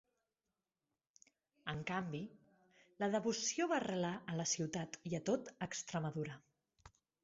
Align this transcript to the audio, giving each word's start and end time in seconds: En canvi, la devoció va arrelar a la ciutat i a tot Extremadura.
En 1.75 1.83
canvi, 1.91 2.23
la 3.05 3.11
devoció 3.19 3.71
va 3.75 3.79
arrelar 3.83 4.13
a 4.35 4.41
la 4.43 4.51
ciutat 4.57 5.01
i 5.13 5.17
a 5.23 5.25
tot 5.33 5.57
Extremadura. 5.71 6.45